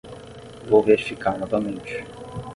Vou 0.67 0.81
verificar 0.83 1.37
novamente. 1.37 2.03